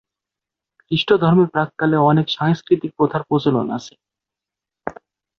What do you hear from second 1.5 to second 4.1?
প্রাক্কালে অনেক সাংস্কৃতিক প্রথার প্রচলন আছে।